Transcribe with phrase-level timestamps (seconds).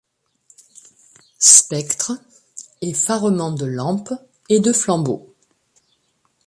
[1.37, 2.17] Spectres;
[2.81, 4.11] effarements de lampe
[4.49, 5.35] et de flambeau;